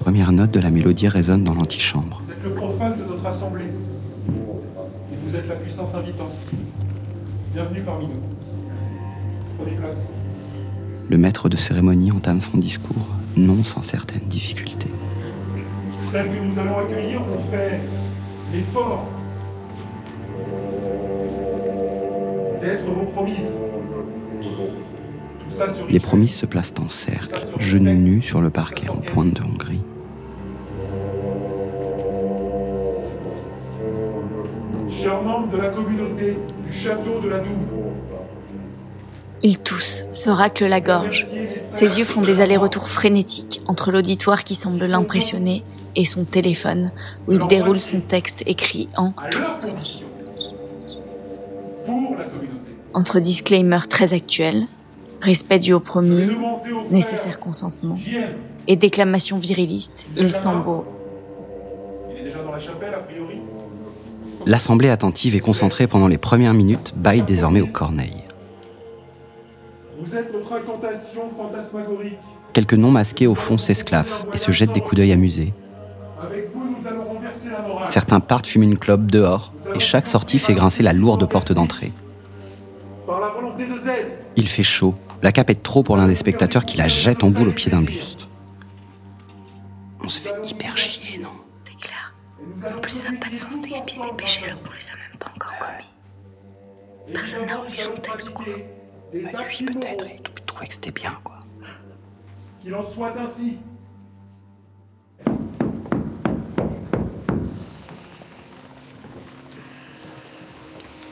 Premières 0.04 0.32
notes 0.32 0.50
de 0.50 0.60
la 0.60 0.68
mélodie 0.68 1.08
résonnent 1.08 1.44
dans 1.44 1.54
l'antichambre. 1.54 2.20
Vous 2.26 2.30
êtes 2.30 2.44
le 2.44 2.50
profane 2.50 2.98
de 2.98 3.04
notre 3.04 3.24
assemblée. 3.24 3.64
Et 3.64 5.16
vous 5.24 5.34
êtes 5.34 5.48
la 5.48 5.54
puissance 5.54 5.94
invitante. 5.94 6.36
Bienvenue 7.54 7.80
parmi 7.80 8.08
nous. 8.08 8.20
Prenez 9.58 9.76
place. 9.76 10.10
Le 11.08 11.16
maître 11.16 11.48
de 11.48 11.56
cérémonie 11.56 12.12
entame 12.12 12.42
son 12.42 12.58
discours, 12.58 13.06
non 13.38 13.64
sans 13.64 13.80
certaines 13.80 14.28
difficultés. 14.28 14.90
Celles 16.12 16.26
que 16.26 16.38
nous 16.38 16.58
allons 16.58 16.76
accueillir 16.80 17.22
ont 17.22 17.50
fait 17.50 17.80
l'effort 18.52 19.08
d'être 22.60 22.84
vos 22.84 23.06
promises. 23.06 23.54
Les 25.88 26.00
promises 26.00 26.34
se 26.34 26.44
placent 26.44 26.74
en 26.78 26.90
cercle, 26.90 27.40
genoux 27.58 27.94
nus 27.94 28.20
sur 28.20 28.42
le 28.42 28.50
parquet 28.50 28.90
en 28.90 28.96
pointe 28.96 29.32
de 29.32 29.42
Hongrie. 29.42 29.80
Chers 35.04 35.22
membres 35.22 35.52
de 35.52 35.58
la 35.58 35.68
communauté 35.68 36.38
du 36.64 36.72
château 36.72 37.20
de 37.20 37.28
la 37.28 37.40
Douve, 37.40 37.92
Il 39.42 39.58
tousse, 39.58 40.06
se 40.12 40.30
racle 40.30 40.64
la 40.64 40.80
gorge. 40.80 41.26
Ses 41.70 41.98
yeux 41.98 42.06
font 42.06 42.22
des 42.22 42.40
allers-retours 42.40 42.88
frénétiques 42.88 43.60
entre 43.66 43.92
l'auditoire 43.92 44.44
qui 44.44 44.54
semble 44.54 44.86
l'impressionner 44.86 45.62
et 45.94 46.06
son 46.06 46.24
téléphone 46.24 46.90
où 47.28 47.32
il 47.32 47.46
déroule 47.48 47.82
son 47.82 48.00
texte 48.00 48.44
écrit 48.46 48.88
en 48.96 49.12
la 49.20 49.28
communauté. 52.24 52.72
entre 52.94 53.20
disclaimers 53.20 53.88
très 53.88 54.14
actuels, 54.14 54.66
respect 55.20 55.58
dû 55.58 55.74
aux 55.74 55.80
promises, 55.80 56.42
nécessaire 56.90 57.40
consentement 57.40 57.98
et 58.66 58.76
déclamation 58.76 59.36
viriliste, 59.36 60.06
il 60.16 60.32
sent 60.32 60.48
beau. 60.64 60.86
Il 62.10 62.22
est 62.22 62.24
déjà 62.24 62.42
dans 62.42 62.52
la 62.52 62.60
chapelle, 62.60 62.94
a 62.94 63.00
priori 63.00 63.40
L'assemblée 64.46 64.90
attentive 64.90 65.34
et 65.34 65.40
concentrée 65.40 65.86
pendant 65.86 66.08
les 66.08 66.18
premières 66.18 66.54
minutes 66.54 66.92
baille 66.96 67.22
désormais 67.22 67.62
aux 67.62 67.66
corneilles. 67.66 68.24
Vous 70.00 70.14
êtes 70.14 70.32
notre 70.32 70.52
incantation 70.52 71.22
fantasmagorique. 71.36 72.18
Quelques 72.52 72.74
noms 72.74 72.90
masqués 72.90 73.26
au 73.26 73.34
fond 73.34 73.56
s'esclaffent 73.56 74.26
et 74.34 74.38
se 74.38 74.52
jettent 74.52 74.72
des 74.72 74.80
coups 74.80 74.96
d'œil 74.96 75.12
amusés. 75.12 75.54
Avec 76.20 76.50
vous, 76.54 76.62
nous 76.62 76.86
allons 76.86 77.04
renverser 77.04 77.50
la 77.50 77.62
morale. 77.62 77.88
Certains 77.88 78.20
partent 78.20 78.46
fumer 78.46 78.66
une 78.66 78.78
clope 78.78 79.06
dehors 79.06 79.52
et 79.74 79.80
chaque 79.80 80.06
sortie 80.06 80.38
fait 80.38 80.54
grincer 80.54 80.82
la 80.82 80.92
lourde 80.92 81.26
porte 81.28 81.52
d'entrée. 81.52 81.92
Par 83.06 83.20
la 83.20 83.28
volonté 83.28 83.66
de 83.66 83.76
Z, 83.76 83.90
Il 84.36 84.48
fait 84.48 84.62
chaud, 84.62 84.94
la 85.22 85.32
cape 85.32 85.50
est 85.50 85.62
trop 85.62 85.82
pour 85.82 85.96
l'un 85.96 86.06
des 86.06 86.16
spectateurs 86.16 86.64
qui 86.64 86.76
la 86.76 86.88
jette 86.88 87.24
en 87.24 87.30
boule 87.30 87.48
au 87.48 87.52
pied 87.52 87.70
d'un 87.70 87.82
buste. 87.82 88.26
On 90.02 90.08
se 90.08 90.18
fait 90.20 90.34
hyper 90.46 90.76
chier, 90.76 91.18
non? 91.18 91.28
En 92.66 92.80
plus, 92.80 92.92
ça 92.92 93.10
n'a 93.10 93.18
pas 93.18 93.30
de 93.30 93.36
sens 93.36 93.60
d'expier 93.60 94.00
des 94.02 94.12
péchés 94.16 94.44
alors 94.46 94.62
qu'on 94.62 94.72
les 94.72 94.90
a 94.90 94.96
même 94.96 95.18
pas 95.18 95.30
encore 95.34 95.52
commis. 95.58 97.12
Personne 97.12 97.46
n'a 97.46 97.58
relu 97.58 97.76
son 97.76 98.00
texte, 98.00 98.30
quoi. 98.30 98.44
Bah, 99.12 99.40
lui, 99.48 99.66
peut-être, 99.66 100.06
il 100.08 100.44
trouvait 100.46 100.66
que 100.66 100.72
c'était 100.72 100.90
bien, 100.90 101.18
quoi. 101.22 101.40
Qu'il 102.62 102.74
en 102.74 102.82
soit 102.82 103.14
ainsi. 103.18 103.58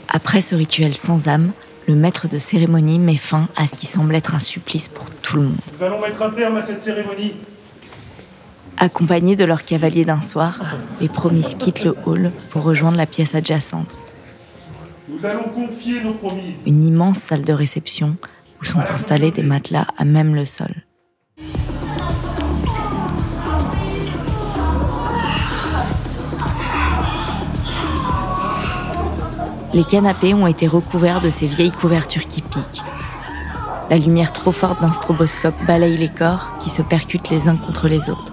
Après 0.09 0.40
ce 0.40 0.54
rituel 0.54 0.94
sans 0.94 1.28
âme, 1.28 1.52
le 1.87 1.94
maître 1.94 2.28
de 2.28 2.38
cérémonie 2.38 2.99
met 2.99 3.16
fin 3.16 3.49
à 3.56 3.66
ce 3.66 3.75
qui 3.75 3.87
semble 3.87 4.14
être 4.14 4.35
un 4.35 4.38
supplice 4.38 4.88
pour 4.88 5.11
tout 5.11 5.37
le 5.37 5.42
monde. 5.44 5.56
Nous 5.76 5.85
allons 5.85 6.00
mettre 6.00 6.23
un 6.23 6.30
terme 6.30 6.56
à 6.56 6.62
cette 6.62 6.82
cérémonie. 6.82 7.35
Accompagnés 8.83 9.37
de 9.37 9.45
leur 9.45 9.65
cavalier 9.65 10.05
d'un 10.05 10.21
soir, 10.21 10.59
les 11.01 11.07
promises 11.07 11.55
quittent 11.57 11.85
le 11.85 11.95
hall 12.05 12.33
pour 12.51 12.65
rejoindre 12.65 12.97
la 12.97 13.07
pièce 13.07 13.37
adjacente, 13.37 14.01
Nous 15.09 15.25
allons 15.25 15.45
confier 15.55 16.03
nos 16.03 16.15
promises. 16.15 16.62
une 16.67 16.83
immense 16.83 17.19
salle 17.19 17.45
de 17.45 17.53
réception 17.53 18.17
où 18.61 18.65
sont 18.65 18.81
installés 18.81 19.31
des 19.31 19.45
matelas 19.45 19.87
à 19.97 20.05
même 20.05 20.35
le 20.35 20.45
sol. 20.45 20.75
Les 29.73 29.85
canapés 29.85 30.35
ont 30.35 30.49
été 30.49 30.67
recouverts 30.67 31.21
de 31.21 31.31
ces 31.31 31.47
vieilles 31.47 31.71
couvertures 31.71 32.27
qui 32.27 32.43
piquent. 32.43 32.83
La 33.91 33.99
lumière 33.99 34.33
trop 34.33 34.51
forte 34.51 34.81
d'un 34.81 34.93
stroboscope 34.93 35.55
balaye 35.69 35.97
les 35.97 36.09
corps 36.09 36.59
qui 36.59 36.69
se 36.69 36.83
percutent 36.83 37.31
les 37.31 37.47
uns 37.47 37.57
contre 37.57 37.87
les 37.87 38.11
autres. 38.11 38.32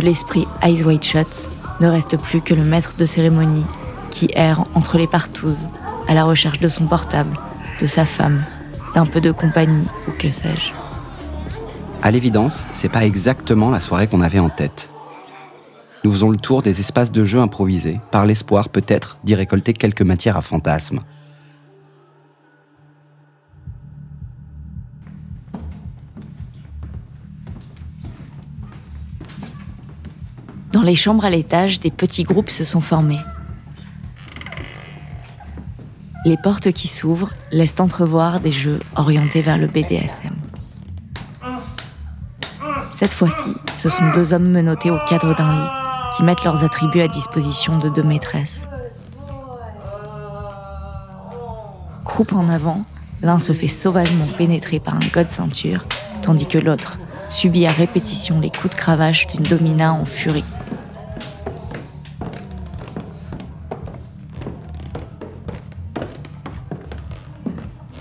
L'esprit 0.00 0.46
Eyes 0.62 0.82
Wide 0.82 1.04
Shut 1.04 1.48
ne 1.80 1.86
reste 1.86 2.16
plus 2.16 2.40
que 2.40 2.54
le 2.54 2.64
maître 2.64 2.94
de 2.96 3.04
cérémonie 3.04 3.64
qui 4.10 4.30
erre 4.34 4.64
entre 4.74 4.96
les 4.96 5.06
partouzes 5.06 5.66
à 6.08 6.14
la 6.14 6.24
recherche 6.24 6.58
de 6.58 6.68
son 6.68 6.86
portable, 6.86 7.36
de 7.80 7.86
sa 7.86 8.04
femme, 8.04 8.44
d'un 8.94 9.06
peu 9.06 9.20
de 9.20 9.30
compagnie 9.30 9.86
ou 10.08 10.12
que 10.12 10.30
sais-je. 10.30 10.72
À 12.02 12.10
l'évidence, 12.10 12.64
c'est 12.72 12.88
pas 12.88 13.04
exactement 13.04 13.70
la 13.70 13.80
soirée 13.80 14.06
qu'on 14.06 14.22
avait 14.22 14.38
en 14.38 14.48
tête. 14.48 14.90
Nous 16.02 16.12
faisons 16.12 16.30
le 16.30 16.38
tour 16.38 16.62
des 16.62 16.80
espaces 16.80 17.12
de 17.12 17.24
jeu 17.24 17.38
improvisés, 17.38 18.00
par 18.10 18.24
l'espoir 18.24 18.70
peut-être 18.70 19.18
d'y 19.22 19.34
récolter 19.34 19.74
quelques 19.74 20.00
matières 20.00 20.38
à 20.38 20.42
fantasmes. 20.42 21.00
Dans 30.80 30.86
les 30.86 30.94
chambres 30.94 31.26
à 31.26 31.28
l'étage, 31.28 31.78
des 31.78 31.90
petits 31.90 32.22
groupes 32.22 32.48
se 32.48 32.64
sont 32.64 32.80
formés. 32.80 33.20
Les 36.24 36.38
portes 36.38 36.72
qui 36.72 36.88
s'ouvrent 36.88 37.34
laissent 37.52 37.78
entrevoir 37.80 38.40
des 38.40 38.50
jeux 38.50 38.80
orientés 38.96 39.42
vers 39.42 39.58
le 39.58 39.66
BDSM. 39.66 40.34
Cette 42.90 43.12
fois-ci, 43.12 43.50
ce 43.76 43.90
sont 43.90 44.10
deux 44.14 44.32
hommes 44.32 44.48
menottés 44.48 44.90
au 44.90 44.96
cadre 45.06 45.34
d'un 45.34 45.54
lit 45.54 45.70
qui 46.16 46.22
mettent 46.22 46.44
leurs 46.44 46.64
attributs 46.64 47.02
à 47.02 47.08
disposition 47.08 47.76
de 47.76 47.90
deux 47.90 48.02
maîtresses. 48.02 48.66
Croupe 52.06 52.32
en 52.32 52.48
avant, 52.48 52.86
l'un 53.20 53.38
se 53.38 53.52
fait 53.52 53.68
sauvagement 53.68 54.28
pénétrer 54.38 54.80
par 54.80 54.94
un 54.94 55.08
god 55.12 55.28
ceinture, 55.28 55.84
tandis 56.22 56.46
que 56.46 56.56
l'autre 56.56 56.96
subit 57.28 57.66
à 57.66 57.70
répétition 57.70 58.40
les 58.40 58.48
coups 58.48 58.74
de 58.74 58.80
cravache 58.80 59.26
d'une 59.26 59.42
domina 59.42 59.92
en 59.92 60.06
furie. 60.06 60.42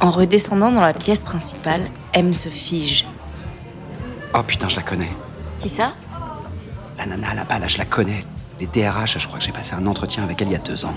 En 0.09 0.11
redescendant 0.11 0.71
dans 0.71 0.81
la 0.81 0.93
pièce 0.93 1.21
principale, 1.21 1.87
M 2.13 2.33
se 2.33 2.49
fige. 2.49 3.05
Oh 4.33 4.41
putain, 4.41 4.67
je 4.67 4.77
la 4.77 4.81
connais. 4.81 5.11
Qui 5.59 5.69
ça? 5.69 5.93
La 6.97 7.05
nana 7.05 7.35
là-bas, 7.35 7.59
là, 7.59 7.67
je 7.67 7.77
la 7.77 7.85
connais. 7.85 8.25
Les 8.59 8.65
DRH, 8.65 9.19
je 9.19 9.27
crois 9.27 9.37
que 9.37 9.45
j'ai 9.45 9.51
passé 9.51 9.75
un 9.75 9.85
entretien 9.85 10.23
avec 10.23 10.41
elle 10.41 10.47
il 10.47 10.53
y 10.53 10.55
a 10.55 10.57
deux 10.57 10.83
ans. 10.83 10.95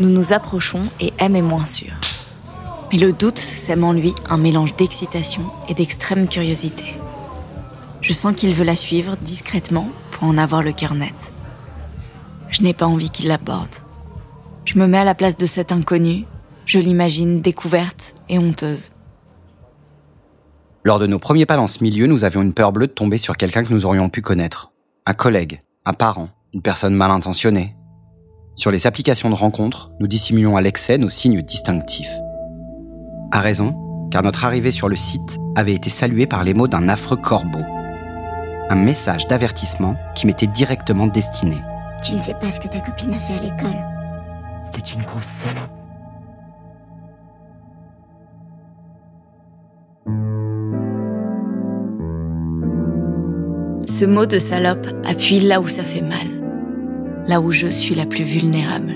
Nous 0.00 0.08
nous 0.08 0.32
approchons 0.32 0.80
et 0.98 1.12
M 1.18 1.36
est 1.36 1.42
moins 1.42 1.66
sûr. 1.66 1.92
Mais 2.90 2.96
le 2.96 3.12
doute 3.12 3.36
sème 3.36 3.84
en 3.84 3.92
lui 3.92 4.14
un 4.30 4.38
mélange 4.38 4.74
d'excitation 4.76 5.42
et 5.68 5.74
d'extrême 5.74 6.26
curiosité. 6.26 6.96
Je 8.00 8.14
sens 8.14 8.34
qu'il 8.34 8.54
veut 8.54 8.64
la 8.64 8.76
suivre 8.76 9.18
discrètement 9.18 9.90
pour 10.10 10.24
en 10.24 10.38
avoir 10.38 10.62
le 10.62 10.72
cœur 10.72 10.94
net. 10.94 11.34
Je 12.48 12.62
n'ai 12.62 12.72
pas 12.72 12.86
envie 12.86 13.10
qu'il 13.10 13.28
l'aborde. 13.28 13.74
Je 14.64 14.78
me 14.78 14.86
mets 14.86 15.00
à 15.00 15.04
la 15.04 15.14
place 15.14 15.36
de 15.36 15.44
cette 15.44 15.70
inconnue, 15.70 16.24
je 16.66 16.78
l'imagine 16.78 17.40
découverte 17.40 18.14
et 18.28 18.38
honteuse. 18.38 18.90
Lors 20.84 20.98
de 20.98 21.06
nos 21.06 21.18
premiers 21.18 21.46
pas 21.46 21.56
dans 21.56 21.66
ce 21.66 21.82
milieu, 21.82 22.06
nous 22.06 22.24
avions 22.24 22.42
une 22.42 22.52
peur 22.52 22.72
bleue 22.72 22.86
de 22.86 22.92
tomber 22.92 23.16
sur 23.16 23.36
quelqu'un 23.36 23.62
que 23.62 23.72
nous 23.72 23.86
aurions 23.86 24.08
pu 24.10 24.20
connaître. 24.20 24.72
Un 25.06 25.14
collègue, 25.14 25.62
un 25.86 25.94
parent, 25.94 26.28
une 26.52 26.62
personne 26.62 26.94
mal 26.94 27.10
intentionnée. 27.10 27.74
Sur 28.56 28.70
les 28.70 28.86
applications 28.86 29.30
de 29.30 29.34
rencontres, 29.34 29.90
nous 29.98 30.06
dissimulions 30.06 30.56
à 30.56 30.60
l'excès 30.60 30.98
nos 30.98 31.08
signes 31.08 31.42
distinctifs. 31.42 32.14
À 33.32 33.40
raison, 33.40 34.08
car 34.10 34.22
notre 34.22 34.44
arrivée 34.44 34.70
sur 34.70 34.88
le 34.88 34.96
site 34.96 35.38
avait 35.56 35.74
été 35.74 35.90
saluée 35.90 36.26
par 36.26 36.44
les 36.44 36.54
mots 36.54 36.68
d'un 36.68 36.88
affreux 36.88 37.16
corbeau. 37.16 37.62
un 38.70 38.76
message 38.76 39.26
d'avertissement 39.28 39.94
qui 40.14 40.26
m'était 40.26 40.46
directement 40.46 41.06
destiné. 41.06 41.56
Tu 42.02 42.14
ne 42.14 42.18
sais 42.18 42.34
pas 42.34 42.50
ce 42.50 42.60
que 42.60 42.68
ta 42.68 42.80
copine 42.80 43.12
a 43.12 43.18
fait 43.20 43.34
à 43.34 43.42
l'école. 43.42 43.76
C'était 44.64 44.92
une 44.92 45.02
grosse 45.02 45.24
salope. 45.24 45.83
Ce 53.94 54.04
mot 54.04 54.26
de 54.26 54.40
salope 54.40 54.88
appuie 55.04 55.38
là 55.38 55.60
où 55.60 55.68
ça 55.68 55.84
fait 55.84 56.00
mal, 56.00 56.26
là 57.28 57.40
où 57.40 57.52
je 57.52 57.68
suis 57.68 57.94
la 57.94 58.06
plus 58.06 58.24
vulnérable. 58.24 58.92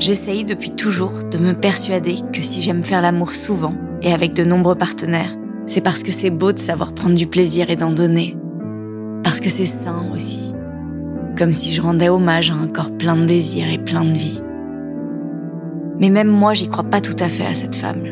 J'essaye 0.00 0.44
depuis 0.44 0.72
toujours 0.72 1.12
de 1.30 1.38
me 1.38 1.52
persuader 1.52 2.16
que 2.32 2.42
si 2.42 2.62
j'aime 2.62 2.82
faire 2.82 3.00
l'amour 3.00 3.36
souvent 3.36 3.76
et 4.02 4.12
avec 4.12 4.32
de 4.34 4.42
nombreux 4.42 4.74
partenaires, 4.74 5.36
c'est 5.68 5.80
parce 5.80 6.02
que 6.02 6.10
c'est 6.10 6.30
beau 6.30 6.50
de 6.50 6.58
savoir 6.58 6.94
prendre 6.94 7.14
du 7.14 7.28
plaisir 7.28 7.70
et 7.70 7.76
d'en 7.76 7.92
donner. 7.92 8.36
Parce 9.22 9.38
que 9.38 9.50
c'est 9.50 9.66
sain 9.66 10.12
aussi. 10.12 10.52
Comme 11.36 11.52
si 11.52 11.72
je 11.72 11.80
rendais 11.80 12.08
hommage 12.08 12.50
à 12.50 12.54
un 12.54 12.66
corps 12.66 12.90
plein 12.90 13.14
de 13.16 13.24
désir 13.24 13.70
et 13.70 13.78
plein 13.78 14.02
de 14.02 14.14
vie. 14.14 14.42
Mais 16.00 16.10
même 16.10 16.26
moi, 16.26 16.54
j'y 16.54 16.68
crois 16.68 16.82
pas 16.82 17.00
tout 17.00 17.16
à 17.20 17.28
fait 17.28 17.46
à 17.46 17.54
cette 17.54 17.76
femme. 17.76 18.02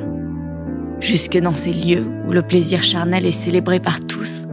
Jusque 1.00 1.37
dans 1.37 1.56
ces 1.56 1.73
lieux 1.73 2.06
où 2.28 2.33
le 2.33 2.42
plaisir 2.42 2.85
charnel 2.85 3.26
est 3.26 3.33
célébré 3.33 3.80
par 3.80 3.99
tous, 3.99 4.47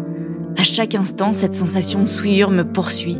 à 0.64 0.66
chaque 0.66 0.96
instant, 0.96 1.34
cette 1.34 1.54
sensation 1.54 2.00
de 2.00 2.08
souillure 2.08 2.50
me 2.50 2.64
poursuit, 2.64 3.18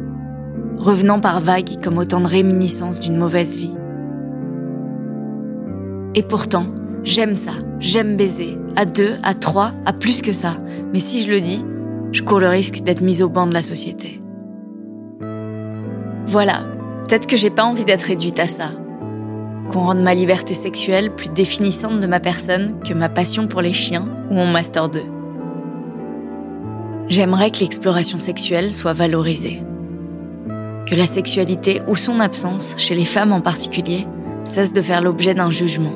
revenant 0.78 1.20
par 1.20 1.42
vagues 1.42 1.84
comme 1.84 1.98
autant 1.98 2.22
de 2.22 2.26
réminiscences 2.26 3.02
d'une 3.02 3.18
mauvaise 3.18 3.58
vie. 3.58 3.76
Et 6.16 6.24
pourtant, 6.24 6.68
j'aime 7.04 7.36
ça, 7.36 7.52
j'aime 7.82 8.16
baiser, 8.16 8.58
à 8.78 8.86
deux, 8.86 9.16
à 9.24 9.34
trois, 9.34 9.74
à 9.86 9.92
plus 9.92 10.22
que 10.22 10.32
ça. 10.32 10.56
Mais 10.94 11.02
si 11.02 11.22
je 11.22 11.30
le 11.30 11.42
dis, 11.42 11.66
je 12.14 12.22
cours 12.22 12.40
le 12.40 12.48
risque 12.48 12.80
d'être 12.80 13.02
mise 13.02 13.22
au 13.22 13.28
banc 13.28 13.46
de 13.46 13.54
la 13.54 13.62
société. 13.62 14.22
Voilà, 16.26 16.66
peut-être 17.06 17.28
que 17.28 17.36
j'ai 17.36 17.50
pas 17.50 17.66
envie 17.66 17.84
d'être 17.84 18.04
réduite 18.04 18.40
à 18.40 18.48
ça. 18.48 18.72
Qu'on 19.70 19.82
rende 19.82 20.02
ma 20.02 20.16
liberté 20.16 20.54
sexuelle 20.54 21.14
plus 21.14 21.28
définissante 21.28 22.00
de 22.00 22.08
ma 22.08 22.22
personne 22.22 22.80
que 22.88 22.94
ma 22.94 23.10
passion 23.10 23.48
pour 23.48 23.60
les 23.60 23.74
chiens 23.74 24.08
ou 24.30 24.36
mon 24.36 24.48
master 24.48 24.88
2. 24.88 25.02
J'aimerais 27.10 27.52
que 27.52 27.60
l'exploration 27.60 28.18
sexuelle 28.18 28.72
soit 28.72 28.94
valorisée. 28.94 29.62
Que 30.86 30.96
la 30.96 31.06
sexualité 31.06 31.82
ou 31.88 31.96
son 31.96 32.20
absence, 32.20 32.76
chez 32.78 32.96
les 32.96 33.06
femmes 33.06 33.34
en 33.34 33.42
particulier, 33.42 34.08
cesse 34.44 34.74
de 34.74 34.82
faire 34.82 35.02
l'objet 35.02 35.34
d'un 35.34 35.50
jugement. 35.50 35.94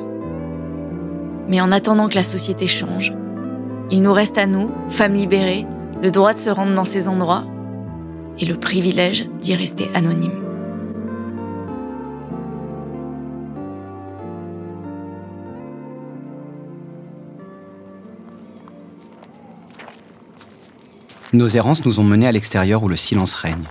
Mais 1.48 1.60
en 1.60 1.72
attendant 1.72 2.08
que 2.08 2.14
la 2.14 2.22
société 2.22 2.66
change, 2.66 3.12
il 3.90 4.02
nous 4.02 4.12
reste 4.12 4.36
à 4.36 4.46
nous, 4.46 4.70
femmes 4.90 5.14
libérées, 5.14 5.66
le 6.02 6.10
droit 6.10 6.34
de 6.34 6.38
se 6.38 6.50
rendre 6.50 6.74
dans 6.74 6.84
ces 6.84 7.08
endroits 7.08 7.44
et 8.38 8.44
le 8.44 8.56
privilège 8.56 9.26
d'y 9.40 9.54
rester 9.54 9.90
anonyme. 9.94 10.47
Nos 21.34 21.48
errances 21.48 21.84
nous 21.84 22.00
ont 22.00 22.04
menés 22.04 22.26
à 22.26 22.32
l'extérieur 22.32 22.82
où 22.82 22.88
le 22.88 22.96
silence 22.96 23.34
règne. 23.34 23.66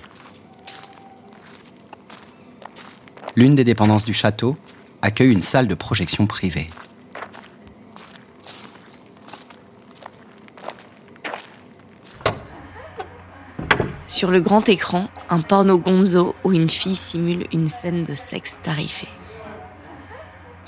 L'une 3.35 3.55
des 3.55 3.63
dépendances 3.63 4.05
du 4.05 4.13
château 4.13 4.55
accueille 5.01 5.31
une 5.31 5.41
salle 5.41 5.67
de 5.67 5.73
projection 5.73 6.27
privée. 6.27 6.69
Sur 14.05 14.29
le 14.29 14.39
grand 14.39 14.69
écran, 14.69 15.09
un 15.29 15.41
porno 15.41 15.79
gonzo 15.79 16.35
où 16.43 16.51
une 16.51 16.69
fille 16.69 16.95
simule 16.95 17.47
une 17.51 17.67
scène 17.67 18.03
de 18.03 18.13
sexe 18.13 18.59
tarifé. 18.61 19.07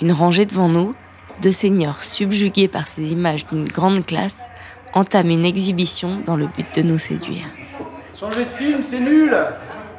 Une 0.01 0.11
rangée 0.11 0.45
devant 0.45 0.69
nous, 0.69 0.95
deux 1.41 1.51
seigneurs 1.51 2.03
subjugués 2.03 2.67
par 2.67 2.87
ces 2.87 3.11
images 3.11 3.45
d'une 3.45 3.67
grande 3.67 4.05
classe 4.05 4.49
entament 4.93 5.31
une 5.31 5.45
exhibition 5.45 6.21
dans 6.25 6.35
le 6.35 6.47
but 6.47 6.65
de 6.75 6.81
nous 6.81 6.97
séduire. 6.97 7.45
Changer 8.19 8.45
de 8.45 8.49
film, 8.49 8.81
c'est 8.83 8.99
nul 8.99 9.35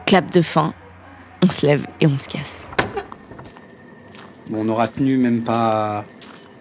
Clap 0.06 0.30
de 0.32 0.40
fin, 0.42 0.74
on 1.42 1.50
se 1.50 1.64
lève 1.66 1.86
et 2.00 2.06
on 2.06 2.18
se 2.18 2.28
casse. 2.28 2.68
Bon, 4.48 4.64
on 4.66 4.68
aura 4.68 4.88
tenu 4.88 5.16
même 5.16 5.42
pas 5.42 6.04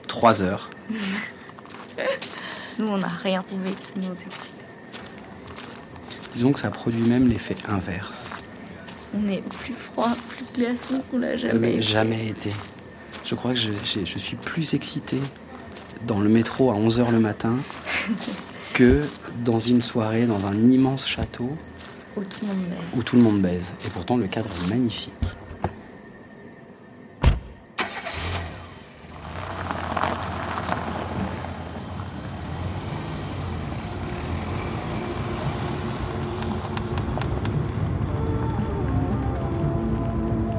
trois 0.08 0.42
heures. 0.42 0.70
Nous, 2.78 2.88
on 2.88 2.98
n'a 2.98 3.08
rien 3.08 3.44
trouvé 3.44 3.72
qui 3.72 4.00
nous 4.00 4.12
excite. 4.14 4.54
Disons 6.34 6.54
que 6.54 6.60
ça 6.60 6.72
produit 6.72 7.02
même 7.02 7.28
l'effet 7.28 7.56
inverse. 7.68 8.30
On 9.14 9.28
est 9.28 9.42
plus 9.42 9.74
froid, 9.74 10.08
plus 10.30 10.46
glaçon 10.64 11.04
qu'on 11.12 11.18
l'a 11.18 11.36
jamais 11.36 11.60
Mais 11.60 11.72
été. 11.74 11.82
jamais 11.82 12.28
été. 12.28 12.52
Je 13.26 13.36
crois 13.36 13.52
que 13.52 13.58
je, 13.60 13.70
je- 13.84 14.06
je 14.06 14.18
suis 14.20 14.38
plus 14.38 14.74
excité 14.76 15.18
dans 16.08 16.20
le 16.20 16.30
métro 16.30 16.72
à 16.72 16.76
11h 16.76 17.12
le 17.12 17.20
matin 17.20 17.58
que 18.74 19.02
dans 19.44 19.60
une 19.60 19.82
soirée 19.82 20.26
dans 20.26 20.46
un 20.46 20.56
immense 20.66 21.06
château 21.08 21.50
Où 22.18 22.22
tout 22.24 22.38
le 22.42 22.48
monde 22.48 22.64
baise. 22.70 22.80
où 22.96 23.04
tout 23.04 23.16
le 23.16 23.22
monde 23.22 23.40
baise. 23.42 23.74
Et 23.86 23.90
pourtant, 23.90 24.18
le 24.18 24.28
cadre 24.28 24.50
est 24.66 24.70
magnifique. 24.70 25.14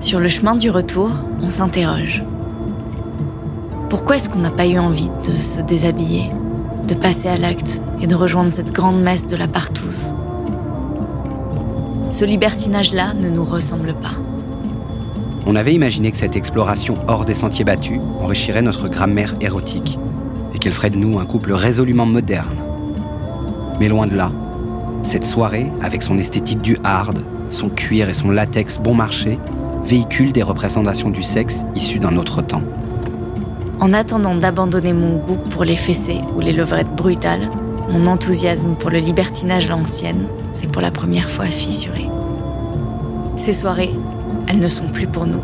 Sur 0.01 0.19
le 0.19 0.29
chemin 0.29 0.55
du 0.57 0.71
retour, 0.71 1.11
on 1.43 1.51
s'interroge. 1.51 2.25
Pourquoi 3.91 4.17
est-ce 4.17 4.29
qu'on 4.29 4.39
n'a 4.39 4.51
pas 4.51 4.67
eu 4.67 4.79
envie 4.79 5.11
de 5.27 5.43
se 5.43 5.61
déshabiller, 5.61 6.31
de 6.91 6.95
passer 6.97 7.29
à 7.29 7.39
l'acte 7.39 7.81
et 8.01 8.09
de 8.09 8.15
rejoindre 8.17 8.53
cette 8.53 8.73
grande 8.73 9.01
messe 9.01 9.29
de 9.29 9.37
la 9.37 9.47
partouze 9.47 10.13
Ce 12.09 12.25
libertinage-là 12.25 13.15
ne 13.15 13.31
nous 13.31 13.45
ressemble 13.45 13.95
pas. 13.95 14.11
On 15.47 15.55
avait 15.55 15.73
imaginé 15.73 16.11
que 16.11 16.17
cette 16.17 16.35
exploration 16.35 16.99
hors 17.07 17.25
des 17.25 17.35
sentiers 17.35 17.65
battus 17.65 18.01
enrichirait 18.19 18.63
notre 18.63 18.89
grammaire 18.89 19.35
érotique 19.41 20.01
et 20.53 20.59
qu'elle 20.59 20.73
ferait 20.73 20.91
de 20.91 20.97
nous 20.97 21.21
un 21.21 21.27
couple 21.27 21.53
résolument 21.53 22.07
moderne. 22.07 22.59
Mais 23.79 23.89
loin 23.89 24.09
de 24.09 24.17
là, 24.17 24.33
cette 25.05 25.25
soirée, 25.25 25.71
avec 25.83 26.03
son 26.03 26.19
esthétique 26.19 26.61
du 26.61 26.77
hard, 26.83 27.25
son 27.51 27.69
cuir 27.69 28.09
et 28.09 28.15
son 28.15 28.31
latex 28.31 28.79
bon 28.79 28.95
marché, 28.95 29.39
véhicule 29.85 30.33
des 30.33 30.43
représentations 30.43 31.11
du 31.11 31.23
sexe 31.23 31.65
issues 31.77 32.01
d'un 32.01 32.17
autre 32.17 32.43
temps. 32.43 32.65
En 33.81 33.95
attendant 33.95 34.35
d'abandonner 34.35 34.93
mon 34.93 35.17
goût 35.17 35.39
pour 35.49 35.65
les 35.65 35.77
fessées 35.77 36.21
ou 36.37 36.41
les 36.41 36.53
levrettes 36.53 36.95
brutales, 36.95 37.49
mon 37.89 38.07
enthousiasme 38.07 38.75
pour 38.75 38.91
le 38.91 38.99
libertinage 38.99 39.67
à 39.67 39.71
l'ancienne 39.71 40.27
s'est 40.53 40.67
pour 40.67 40.83
la 40.83 40.91
première 40.91 41.31
fois 41.31 41.47
fissuré. 41.47 42.07
Ces 43.39 43.55
soirées, 43.55 43.95
elles 44.47 44.61
ne 44.61 44.69
sont 44.69 44.87
plus 44.87 45.07
pour 45.07 45.27
nous. 45.27 45.43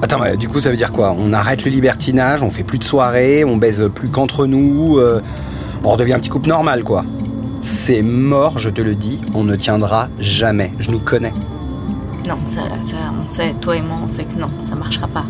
Attends, 0.00 0.20
mais 0.20 0.38
du 0.38 0.48
coup, 0.48 0.58
ça 0.58 0.70
veut 0.70 0.76
dire 0.76 0.92
quoi? 0.92 1.14
On 1.18 1.34
arrête 1.34 1.64
le 1.64 1.70
libertinage, 1.70 2.42
on 2.42 2.50
fait 2.50 2.64
plus 2.64 2.78
de 2.78 2.84
soirées, 2.84 3.44
on 3.44 3.58
baise 3.58 3.90
plus 3.94 4.08
qu'entre 4.08 4.46
nous, 4.46 4.96
euh, 4.96 5.20
on 5.84 5.90
redevient 5.90 6.14
un 6.14 6.18
petit 6.18 6.30
couple 6.30 6.48
normal, 6.48 6.82
quoi. 6.82 7.04
C'est 7.60 8.02
mort, 8.02 8.58
je 8.58 8.70
te 8.70 8.80
le 8.80 8.94
dis, 8.94 9.20
on 9.34 9.44
ne 9.44 9.54
tiendra 9.54 10.08
jamais. 10.18 10.72
Je 10.80 10.90
nous 10.90 10.98
connais. 10.98 11.32
Non, 12.28 12.36
ça, 12.46 12.60
ça, 12.82 12.96
on 13.24 13.28
sait, 13.28 13.52
toi 13.60 13.76
et 13.76 13.82
moi, 13.82 13.96
on 14.04 14.08
sait 14.08 14.24
que 14.24 14.38
non, 14.38 14.48
ça 14.62 14.74
marchera 14.74 15.08
pas. 15.08 15.24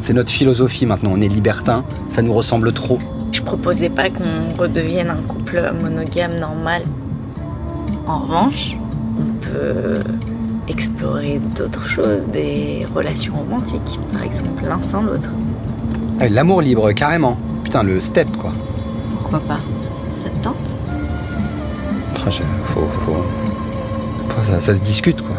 C'est 0.00 0.12
notre 0.12 0.30
philosophie 0.30 0.86
maintenant, 0.86 1.10
on 1.14 1.20
est 1.20 1.28
libertin, 1.28 1.84
ça 2.08 2.22
nous 2.22 2.32
ressemble 2.34 2.72
trop. 2.72 2.98
Je 3.32 3.42
proposais 3.42 3.88
pas 3.88 4.10
qu'on 4.10 4.56
redevienne 4.60 5.10
un 5.10 5.22
couple 5.26 5.72
monogame 5.82 6.38
normal. 6.38 6.82
En 8.06 8.18
revanche, 8.20 8.76
on 9.18 9.32
peut 9.44 10.02
explorer 10.68 11.40
d'autres 11.56 11.88
choses, 11.88 12.26
des 12.26 12.86
relations 12.94 13.34
romantiques, 13.36 13.98
par 14.12 14.22
exemple, 14.22 14.64
l'un 14.64 14.82
sans 14.82 15.02
l'autre. 15.02 15.30
Ah, 16.20 16.28
L'amour 16.28 16.62
libre, 16.62 16.92
carrément. 16.92 17.36
Putain, 17.64 17.82
le 17.82 18.00
step, 18.00 18.28
quoi. 18.36 18.52
Pourquoi 19.20 19.40
pas? 19.40 19.60
Ça 20.06 20.28
te 20.28 20.42
tente? 20.44 20.78
Ah, 22.26 22.30
je- 22.30 22.42
faut, 22.64 22.80
faut- 22.80 23.12
faut- 23.14 24.44
Ça, 24.44 24.60
ça 24.60 24.74
se 24.74 24.80
discute, 24.80 25.20
quoi. 25.20 25.34